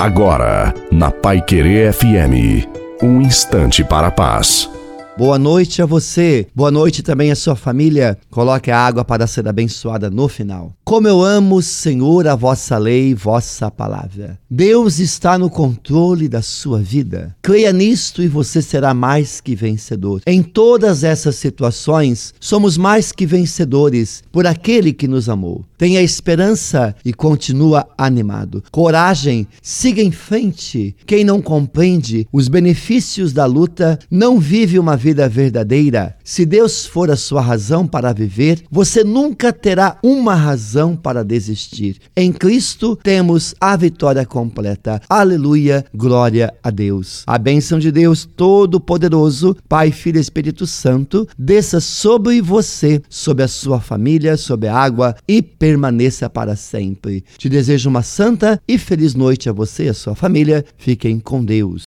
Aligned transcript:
Agora, 0.00 0.72
na 0.90 1.10
Pai 1.10 1.42
Querer 1.42 1.92
FM, 1.92 2.66
um 3.02 3.20
instante 3.20 3.84
para 3.84 4.06
a 4.06 4.10
paz. 4.10 4.66
Boa 5.14 5.38
noite 5.38 5.82
a 5.82 5.84
você, 5.84 6.46
boa 6.54 6.70
noite 6.70 7.02
também 7.02 7.30
à 7.30 7.36
sua 7.36 7.54
família. 7.54 8.16
Coloque 8.30 8.70
a 8.70 8.78
água 8.78 9.04
para 9.04 9.26
ser 9.26 9.46
abençoada 9.46 10.08
no 10.08 10.26
final. 10.26 10.72
Como 10.82 11.06
eu 11.06 11.22
amo, 11.22 11.60
Senhor, 11.60 12.26
a 12.26 12.34
vossa 12.34 12.78
lei, 12.78 13.14
vossa 13.14 13.70
palavra. 13.70 14.38
Deus 14.50 14.98
está 14.98 15.36
no 15.36 15.50
controle 15.50 16.30
da 16.30 16.40
sua 16.40 16.78
vida. 16.78 17.36
Creia 17.42 17.70
nisto 17.70 18.22
e 18.22 18.28
você 18.28 18.62
será 18.62 18.94
mais 18.94 19.38
que 19.38 19.54
vencedor. 19.54 20.22
Em 20.26 20.42
todas 20.42 21.04
essas 21.04 21.34
situações, 21.34 22.32
somos 22.40 22.78
mais 22.78 23.12
que 23.12 23.26
vencedores 23.26 24.22
por 24.32 24.46
aquele 24.46 24.94
que 24.94 25.06
nos 25.06 25.28
amou. 25.28 25.62
Tenha 25.80 26.02
esperança 26.02 26.94
e 27.02 27.10
continua 27.10 27.88
animado. 27.96 28.62
Coragem, 28.70 29.48
siga 29.62 30.02
em 30.02 30.10
frente. 30.10 30.94
Quem 31.06 31.24
não 31.24 31.40
compreende 31.40 32.28
os 32.30 32.48
benefícios 32.48 33.32
da 33.32 33.46
luta 33.46 33.98
não 34.10 34.38
vive 34.38 34.78
uma 34.78 34.94
vida 34.94 35.26
verdadeira. 35.26 36.18
Se 36.22 36.44
Deus 36.44 36.84
for 36.84 37.10
a 37.10 37.16
sua 37.16 37.40
razão 37.40 37.86
para 37.86 38.12
viver, 38.12 38.62
você 38.70 39.02
nunca 39.02 39.54
terá 39.54 39.96
uma 40.02 40.34
razão 40.34 40.94
para 40.94 41.24
desistir. 41.24 41.96
Em 42.14 42.30
Cristo 42.30 42.94
temos 43.02 43.54
a 43.58 43.74
vitória 43.74 44.26
completa. 44.26 45.00
Aleluia, 45.08 45.82
glória 45.94 46.52
a 46.62 46.68
Deus. 46.68 47.22
A 47.26 47.38
bênção 47.38 47.78
de 47.78 47.90
Deus 47.90 48.28
Todo-Poderoso, 48.36 49.56
Pai, 49.66 49.90
Filho 49.92 50.18
e 50.18 50.20
Espírito 50.20 50.66
Santo, 50.66 51.26
desça 51.38 51.80
sobre 51.80 52.42
você, 52.42 53.00
sobre 53.08 53.44
a 53.44 53.48
sua 53.48 53.80
família, 53.80 54.36
sobre 54.36 54.68
a 54.68 54.76
água 54.76 55.16
e 55.26 55.40
permaneça 55.70 56.28
para 56.28 56.56
sempre. 56.56 57.22
Te 57.38 57.48
desejo 57.48 57.88
uma 57.88 58.02
santa 58.02 58.60
e 58.66 58.76
feliz 58.76 59.14
noite 59.14 59.48
a 59.48 59.52
você 59.52 59.84
e 59.84 59.88
a 59.88 59.94
sua 59.94 60.16
família. 60.16 60.64
Fiquem 60.76 61.20
com 61.20 61.44
Deus. 61.44 61.78